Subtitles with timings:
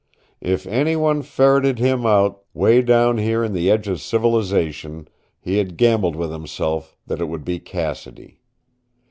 [0.41, 5.07] If anyone ferreted him out way down here on the edge of civilization
[5.39, 8.39] he had gambled with himself that it would be Cassidy.